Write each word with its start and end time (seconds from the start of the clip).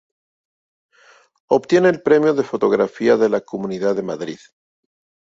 Obtiene 1.47 1.89
el 1.89 2.01
Premio 2.01 2.33
de 2.33 2.41
Fotografía 2.41 3.17
de 3.17 3.29
la 3.29 3.41
Comunidad 3.41 3.93
de 3.95 4.01
Madrid. 4.01 4.39